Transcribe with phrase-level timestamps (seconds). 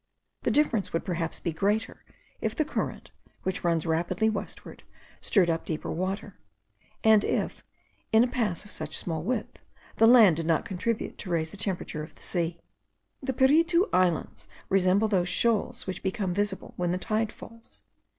[0.41, 2.03] The difference would perhaps be greater,
[2.41, 3.11] if the current,
[3.43, 4.81] which runs rapidly westward,
[5.21, 6.39] stirred up deeper water;
[7.03, 7.63] and if,
[8.11, 9.59] in a pass of such small width,
[9.97, 12.59] the land did not contribute to raise the temperature of the sea.
[13.21, 17.83] The Piritu Islands resemble those shoals which become visible when the tide falls.